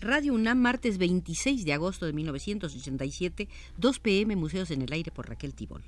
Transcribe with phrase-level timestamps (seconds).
[0.00, 5.28] Radio UNAM, martes 26 de agosto de 1987, 2 pm, Museos en el Aire por
[5.28, 5.82] Raquel Tibol.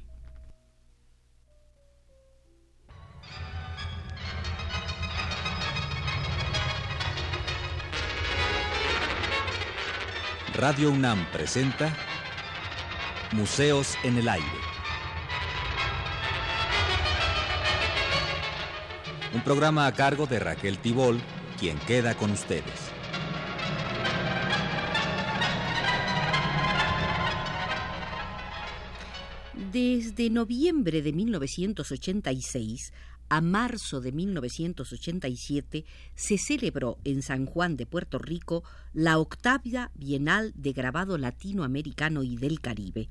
[10.54, 11.96] Radio UNAM presenta
[13.32, 14.46] Museos en el Aire.
[19.32, 21.20] Un programa a cargo de Raquel Tibol,
[21.60, 22.89] quien queda con ustedes.
[30.02, 32.94] Desde noviembre de 1986
[33.28, 38.64] a marzo de 1987 se celebró en San Juan de Puerto Rico
[38.94, 43.10] la octava Bienal de Grabado Latinoamericano y del Caribe.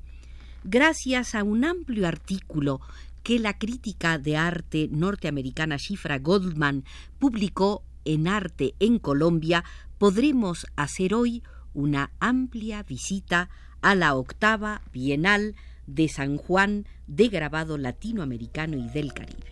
[0.63, 2.81] Gracias a un amplio artículo
[3.21, 6.85] que la crítica de arte norteamericana Shifra Goldman
[7.19, 9.63] publicó en Arte en Colombia,
[9.99, 11.43] podremos hacer hoy
[11.75, 15.53] una amplia visita a la octava Bienal
[15.95, 19.49] de San Juan de grabado latinoamericano y del Caribe.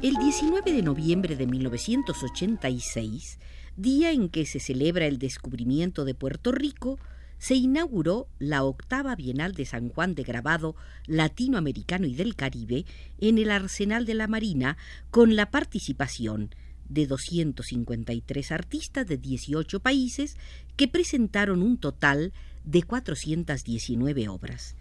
[0.00, 3.38] El 19 de noviembre de 1986,
[3.76, 6.98] día en que se celebra el descubrimiento de Puerto Rico,
[7.38, 10.74] se inauguró la octava Bienal de San Juan de Grabado
[11.06, 12.84] Latinoamericano y del Caribe
[13.18, 14.76] en el Arsenal de la Marina
[15.10, 16.50] con la participación
[16.88, 20.36] de 253 artistas de 18 países
[20.76, 22.32] que presentaron un total
[22.64, 24.74] de 419 obras.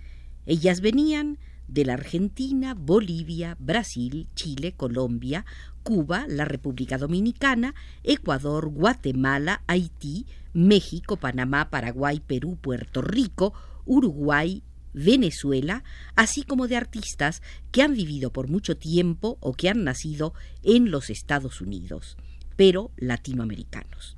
[0.45, 5.45] Ellas venían de la Argentina, Bolivia, Brasil, Chile, Colombia,
[5.83, 10.25] Cuba, la República Dominicana, Ecuador, Guatemala, Haití,
[10.57, 13.53] México, Panamá, Paraguay, Perú, Puerto Rico,
[13.85, 15.83] Uruguay, Venezuela,
[16.15, 20.89] así como de artistas que han vivido por mucho tiempo o que han nacido en
[20.89, 22.17] los Estados Unidos,
[22.55, 24.17] pero latinoamericanos.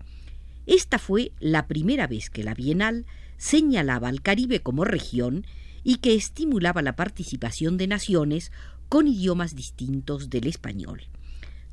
[0.66, 5.46] Esta fue la primera vez que la Bienal señalaba al Caribe como región
[5.84, 8.54] y que estimulaba la participación de naciones
[8.88, 11.02] con idiomas distintos del español.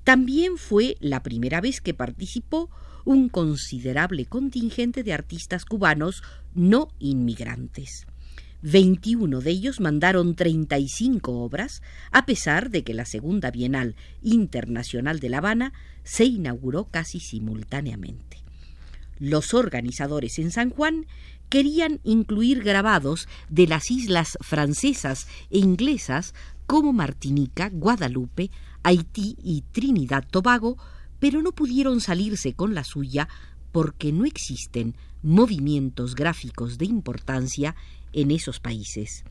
[0.03, 2.69] También fue la primera vez que participó
[3.07, 6.23] un considerable contingente de artistas cubanos
[6.55, 8.07] no inmigrantes.
[8.63, 15.29] 21 de ellos mandaron 35 obras, a pesar de que la Segunda Bienal Internacional de
[15.29, 15.73] La Habana
[16.03, 18.43] se inauguró casi simultáneamente.
[19.19, 21.07] Los organizadores en San Juan
[21.49, 26.35] querían incluir grabados de las islas francesas e inglesas
[26.67, 28.51] como Martinica, Guadalupe,
[28.83, 30.77] Haití y Trinidad Tobago,
[31.19, 33.29] pero no pudieron salirse con la suya
[33.73, 37.75] porque no existen movimientos gráficos de importancia
[38.13, 39.25] en esos países.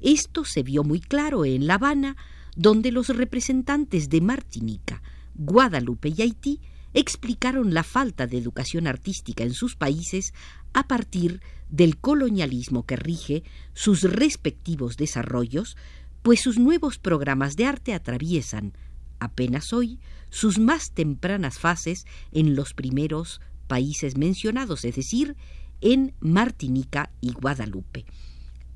[0.00, 2.16] Esto se vio muy claro en La Habana,
[2.56, 5.02] donde los representantes de Martinica,
[5.34, 6.60] Guadalupe y Haití
[6.92, 10.34] explicaron la falta de educación artística en sus países
[10.72, 15.76] a partir del colonialismo que rige sus respectivos desarrollos,
[16.22, 18.74] pues sus nuevos programas de arte atraviesan,
[19.20, 20.00] apenas hoy,
[20.30, 25.36] sus más tempranas fases en los primeros países mencionados, es decir,
[25.80, 28.04] en Martinica y Guadalupe.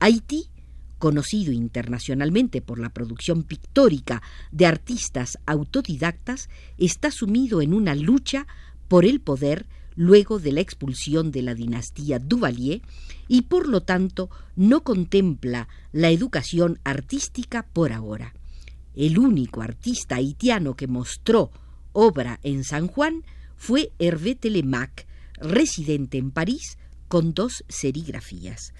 [0.00, 0.48] Haití,
[0.98, 4.22] conocido internacionalmente por la producción pictórica
[4.52, 8.46] de artistas autodidactas, está sumido en una lucha
[8.88, 9.66] por el poder
[9.96, 12.82] luego de la expulsión de la dinastía Duvalier
[13.28, 18.34] y por lo tanto no contempla la educación artística por ahora.
[18.94, 21.50] El único artista haitiano que mostró
[21.92, 23.24] obra en San Juan
[23.56, 25.06] fue Hervé Telemac,
[25.38, 26.78] residente en París,
[27.08, 28.72] con dos serigrafías.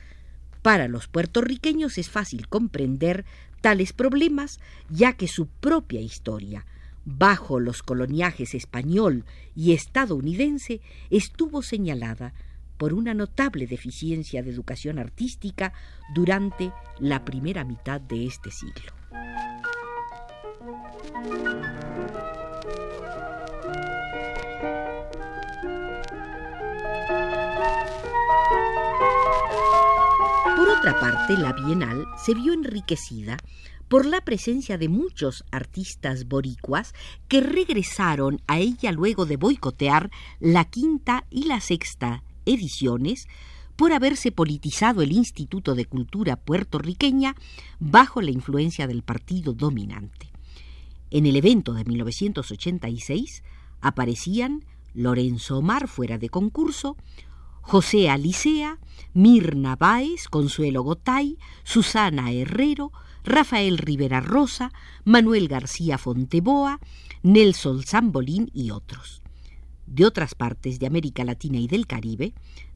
[0.63, 3.25] Para los puertorriqueños es fácil comprender
[3.61, 6.65] tales problemas, ya que su propia historia,
[7.05, 9.25] bajo los coloniajes español
[9.55, 10.81] y estadounidense,
[11.11, 12.35] estuvo señalada
[12.77, 15.73] por una notable deficiencia de educación artística
[16.15, 18.93] durante la primera mitad de este siglo.
[21.15, 21.23] Por
[30.69, 33.37] otra parte, la Bienal se vio enriquecida
[33.87, 36.95] por la presencia de muchos artistas boricuas
[37.29, 43.29] que regresaron a ella luego de boicotear la quinta y la sexta ediciones
[43.77, 47.37] por haberse politizado el Instituto de Cultura puertorriqueña
[47.79, 50.34] bajo la influencia del partido dominante.
[51.11, 53.43] En el evento de 1986
[53.81, 54.65] aparecían
[54.95, 56.97] Lorenzo Omar fuera de concurso,
[57.61, 58.79] José Alicea,
[59.13, 62.93] Mirna Báez, Consuelo Gotay, Susana Herrero,
[63.25, 64.73] Rafael Rivera Rosa,
[65.05, 66.79] Manuel García Fonteboa,
[67.23, 69.23] Nelson Zambolín y otros.
[69.87, 72.35] De otras partes de América Latina y del Caribe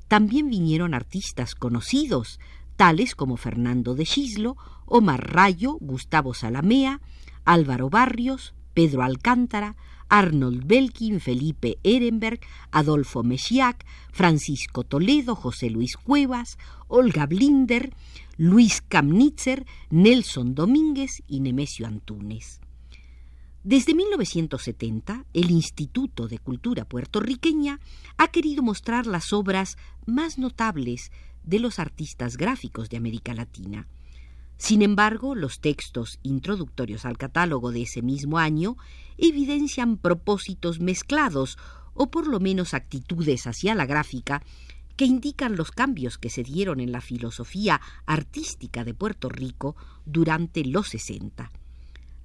[0.09, 2.41] también vinieron artistas conocidos,
[2.77, 7.01] tales como Fernando de Gislo, Omar Rayo, Gustavo Salamea,
[7.49, 9.75] Álvaro Barrios, Pedro Alcántara,
[10.11, 12.41] Arnold Belkin, Felipe Ehrenberg,
[12.71, 16.59] Adolfo Mechiac, Francisco Toledo, José Luis Cuevas,
[16.89, 17.95] Olga Blinder,
[18.37, 22.61] Luis Kamnitzer, Nelson Domínguez y Nemesio Antúnez.
[23.65, 27.81] Desde 1970, el Instituto de Cultura Puertorriqueña
[28.19, 31.13] ha querido mostrar las obras más notables
[31.45, 33.87] de los artistas gráficos de América Latina.
[34.59, 38.77] Sin embargo, los textos introductorios al catálogo de ese mismo año
[39.17, 41.59] evidencian propósitos mezclados
[41.95, 44.43] o por lo menos actitudes hacia la gráfica
[44.97, 50.65] que indican los cambios que se dieron en la filosofía artística de Puerto Rico durante
[50.65, 51.53] los 60.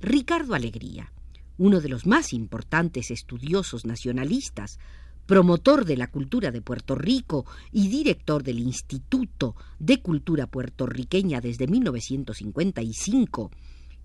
[0.02, 1.14] Ricardo Alegría,
[1.60, 4.80] uno de los más importantes estudiosos nacionalistas,
[5.26, 11.68] promotor de la cultura de Puerto Rico y director del Instituto de Cultura Puertorriqueña desde
[11.68, 13.52] 1955,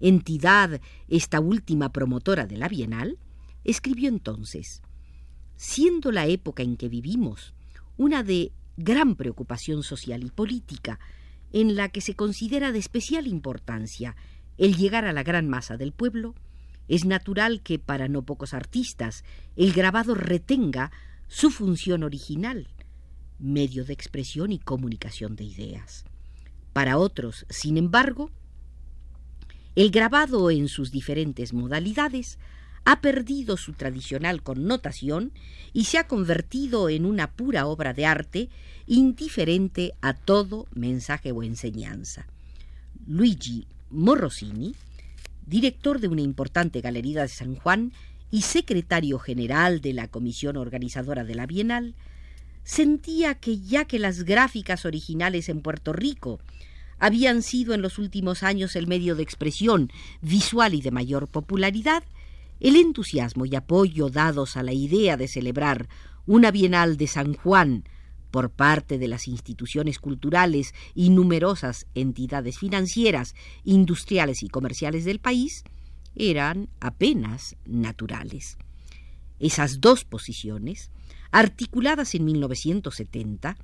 [0.00, 3.18] entidad esta última promotora de la Bienal,
[3.64, 4.82] escribió entonces,
[5.56, 7.54] siendo la época en que vivimos
[7.96, 11.00] una de gran preocupación social y política,
[11.52, 14.14] en la que se considera de especial importancia
[14.56, 16.34] el llegar a la gran masa del pueblo,
[16.88, 19.24] es natural que para no pocos artistas
[19.56, 20.90] el grabado retenga
[21.28, 22.68] su función original,
[23.38, 26.04] medio de expresión y comunicación de ideas.
[26.72, 28.30] Para otros, sin embargo,
[29.76, 32.38] el grabado en sus diferentes modalidades
[32.84, 35.32] ha perdido su tradicional connotación
[35.72, 38.48] y se ha convertido en una pura obra de arte
[38.86, 42.26] indiferente a todo mensaje o enseñanza.
[43.06, 44.74] Luigi Morosini,
[45.46, 47.92] director de una importante galería de San Juan
[48.30, 51.94] y secretario general de la comisión organizadora de la Bienal,
[52.64, 56.38] sentía que ya que las gráficas originales en Puerto Rico
[56.98, 59.90] habían sido en los últimos años el medio de expresión
[60.20, 62.02] visual y de mayor popularidad,
[62.60, 65.88] el entusiasmo y apoyo dados a la idea de celebrar
[66.26, 67.84] una Bienal de San Juan
[68.30, 73.34] por parte de las instituciones culturales y numerosas entidades financieras,
[73.64, 75.64] industriales y comerciales del país,
[76.18, 78.58] eran apenas naturales.
[79.38, 80.90] Esas dos posiciones,
[81.30, 83.56] articuladas en 1970,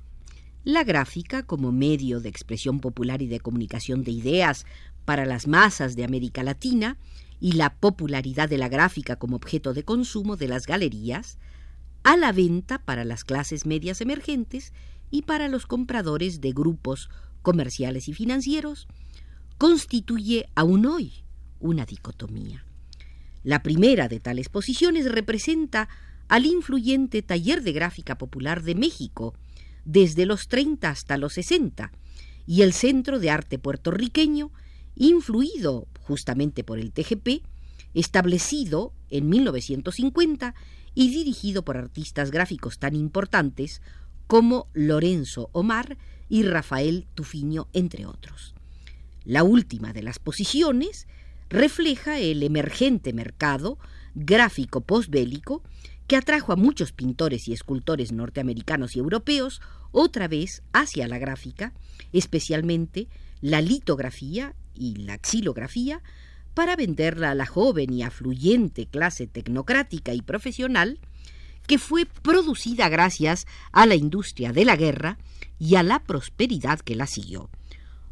[0.63, 4.65] la gráfica como medio de expresión popular y de comunicación de ideas
[5.03, 6.97] para las masas de América Latina
[7.39, 11.37] y la popularidad de la gráfica como objeto de consumo de las galerías,
[12.03, 14.73] a la venta para las clases medias emergentes
[15.11, 17.09] y para los compradores de grupos
[17.41, 18.87] comerciales y financieros,
[19.57, 21.24] constituye aún hoy
[21.65, 22.65] una dicotomía.
[23.43, 25.89] La primera de tales posiciones representa
[26.27, 29.35] al influyente taller de gráfica popular de México,
[29.83, 31.91] desde los 30 hasta los 60,
[32.47, 34.51] y el Centro de Arte Puertorriqueño,
[34.95, 37.43] influido justamente por el TGP,
[37.93, 40.55] establecido en 1950
[40.95, 43.81] y dirigido por artistas gráficos tan importantes
[44.27, 45.97] como Lorenzo Omar
[46.29, 48.55] y Rafael Tufiño, entre otros.
[49.23, 51.07] La última de las posiciones
[51.49, 53.77] refleja el emergente mercado
[54.15, 55.61] gráfico posbélico
[56.07, 59.61] que atrajo a muchos pintores y escultores norteamericanos y europeos
[59.91, 61.73] otra vez hacia la gráfica,
[62.13, 63.07] especialmente
[63.41, 66.01] la litografía y la xilografía,
[66.53, 70.99] para venderla a la joven y afluyente clase tecnocrática y profesional
[71.67, 75.17] que fue producida gracias a la industria de la guerra
[75.59, 77.49] y a la prosperidad que la siguió.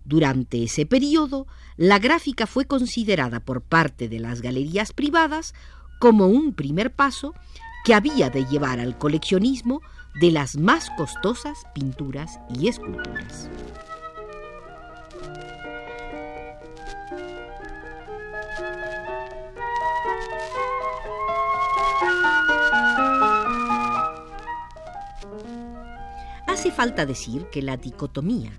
[0.05, 5.53] Durante ese periodo, la gráfica fue considerada por parte de las galerías privadas
[5.99, 7.33] como un primer paso
[7.85, 9.81] que había de llevar al coleccionismo
[10.19, 13.49] de las más costosas pinturas y esculturas.
[26.47, 28.51] Hace falta decir que la dicotomía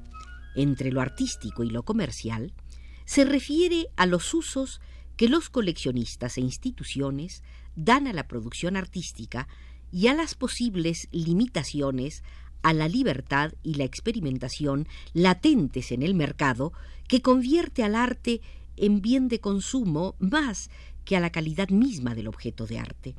[0.54, 2.52] entre lo artístico y lo comercial
[3.04, 4.80] se refiere a los usos
[5.16, 7.42] que los coleccionistas e instituciones
[7.76, 9.49] dan a la producción artística
[9.92, 12.23] y a las posibles limitaciones
[12.62, 16.73] a la libertad y la experimentación latentes en el mercado
[17.06, 18.40] que convierte al arte
[18.76, 20.70] en bien de consumo más
[21.04, 23.14] que a la calidad misma del objeto de arte.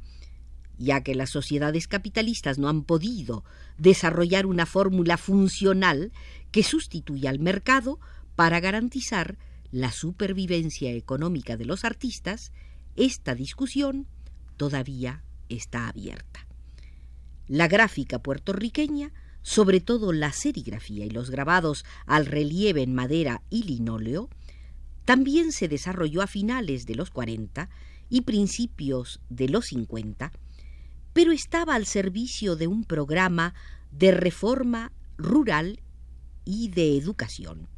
[0.77, 3.43] Ya que las sociedades capitalistas no han podido
[3.77, 6.11] desarrollar una fórmula funcional
[6.51, 7.99] que sustituya al mercado
[8.35, 9.37] para garantizar
[9.71, 12.51] la supervivencia económica de los artistas,
[12.95, 14.07] esta discusión
[14.57, 16.47] todavía está abierta.
[17.47, 23.63] La gráfica puertorriqueña, sobre todo la serigrafía y los grabados al relieve en madera y
[23.63, 24.29] linóleo,
[25.03, 27.69] también se desarrolló a finales de los 40
[28.09, 30.31] y principios de los 50,
[31.15, 33.53] pero estaba al servicio de un programa
[33.89, 35.79] de reforma rural
[36.43, 37.69] y de educación.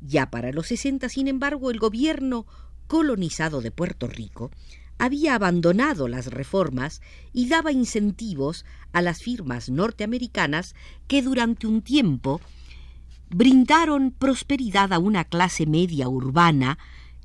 [0.00, 2.46] Ya para los 60, sin embargo, el gobierno
[2.86, 4.50] colonizado de Puerto Rico
[4.96, 7.02] había abandonado las reformas
[7.34, 8.64] y daba incentivos
[8.94, 10.74] a las firmas norteamericanas
[11.08, 12.40] que durante un tiempo
[13.28, 16.78] brindaron prosperidad a una clase media urbana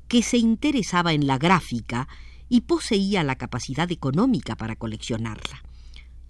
[0.08, 2.06] que se interesaba en la gráfica
[2.48, 5.62] y poseía la capacidad económica para coleccionarla.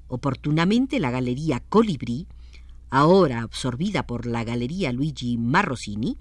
[0.08, 2.26] Oportunamente la Galería Colibrí,
[2.90, 6.16] ahora absorbida por la Galería Luigi Marrosini,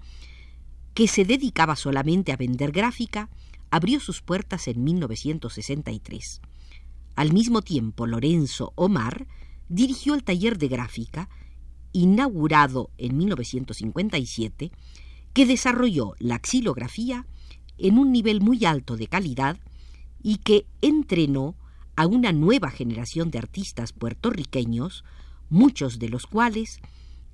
[0.94, 3.28] que se dedicaba solamente a vender gráfica,
[3.70, 6.40] abrió sus puertas en 1963.
[7.16, 9.26] Al mismo tiempo, Lorenzo Omar
[9.68, 11.28] dirigió el taller de gráfica,
[11.92, 14.70] inaugurado en 1957,
[15.32, 17.26] que desarrolló la xilografía
[17.76, 19.58] en un nivel muy alto de calidad
[20.22, 21.54] y que entrenó
[21.96, 25.04] a una nueva generación de artistas puertorriqueños,
[25.50, 26.80] muchos de los cuales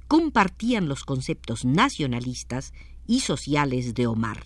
[0.08, 2.72] compartían los conceptos nacionalistas
[3.06, 4.44] y sociales de Omar.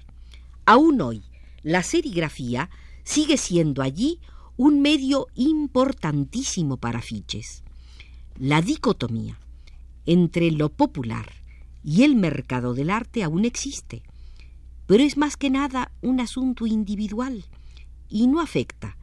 [0.66, 1.22] Aún hoy,
[1.62, 2.70] la serigrafía
[3.04, 4.20] sigue siendo allí
[4.56, 7.62] un medio importantísimo para fiches.
[8.36, 9.38] La dicotomía
[10.04, 11.30] entre lo popular
[11.84, 14.02] y el mercado del arte aún existe,
[14.86, 17.44] pero es más que nada un asunto individual
[18.08, 18.96] y no afecta,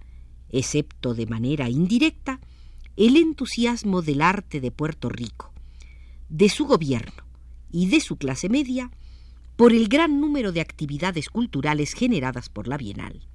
[0.50, 2.40] excepto de manera indirecta,
[2.98, 5.54] el entusiasmo del arte de Puerto Rico,
[6.30, 7.24] de su gobierno
[7.72, 8.92] y de su clase media
[9.56, 13.28] por el gran número de actividades culturales generadas por la Bienal.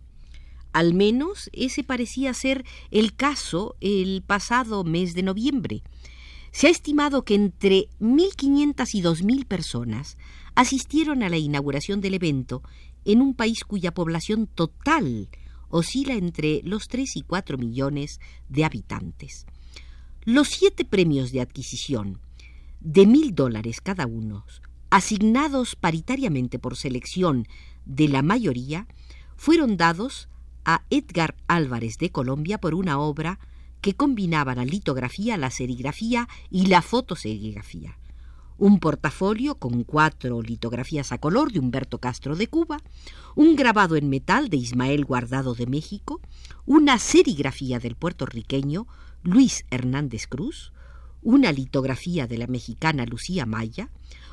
[0.72, 5.82] Al menos ese parecía ser el caso el pasado mes de noviembre.
[6.52, 10.16] Se ha estimado que entre 1.500 y 2.000 personas
[10.54, 12.62] asistieron a la inauguración del evento
[13.04, 15.28] en un país cuya población total
[15.70, 19.46] oscila entre los 3 y 4 millones de habitantes.
[20.24, 22.20] Los siete premios de adquisición,
[22.80, 24.44] de mil dólares cada uno,
[24.90, 27.46] asignados paritariamente por selección
[27.86, 28.86] de la mayoría,
[29.36, 30.28] fueron dados
[30.64, 33.38] a Edgar Álvarez de Colombia por una obra
[33.80, 37.96] que combinaba la litografía, la serigrafía y la fotoserigrafía.
[38.60, 42.82] Un portafolio con cuatro litografías a color de Humberto Castro de Cuba,
[43.34, 46.20] un grabado en metal de Ismael Guardado de México,
[46.66, 48.86] una serigrafía del puertorriqueño
[49.22, 50.74] Luis Hernández Cruz,
[51.22, 53.88] una litografía de la mexicana Lucía Maya,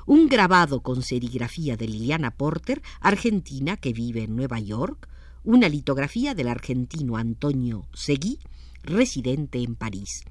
[0.05, 5.07] un grabado con serigrafía de Liliana Porter, argentina que vive en Nueva York,
[5.46, 8.39] una litografía del argentino Antonio Seguí,
[8.84, 10.25] residente en París.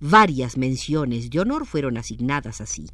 [0.00, 2.86] Varias menciones de honor fueron asignadas así.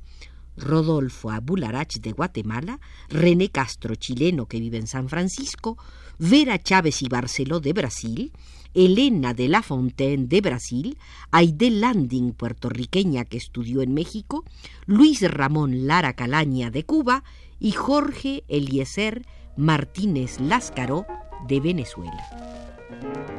[0.57, 5.79] Rodolfo Abularach de Guatemala, René Castro, chileno que vive en San Francisco,
[6.19, 8.33] Vera Chávez y Barceló de Brasil,
[8.75, 10.99] Elena de la Fontaine de Brasil,
[11.31, 14.45] Aide Landing, puertorriqueña que estudió en México,
[14.87, 17.25] Luis Ramón Lara Calaña de Cuba
[17.59, 19.27] y Jorge Eliezer
[19.57, 21.07] Martínez Láscaro
[21.49, 23.30] de Venezuela.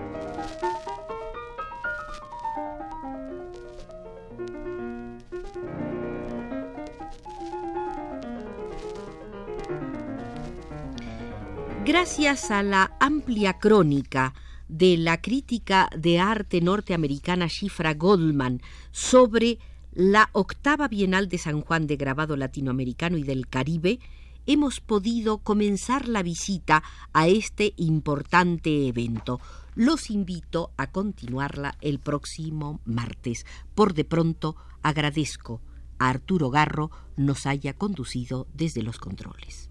[11.92, 14.34] Gracias a la amplia crónica
[14.70, 19.60] de la crítica de arte norteamericana Shifra Goldman sobre
[19.92, 24.00] la octava Bienal de San Juan de Grabado Latinoamericano y del Caribe,
[24.46, 26.82] hemos podido comenzar la visita
[27.12, 29.42] a este importante evento.
[29.76, 33.46] Los invito a continuarla el próximo martes.
[33.76, 35.60] Por de pronto agradezco
[36.00, 39.71] a Arturo Garro nos haya conducido desde los controles.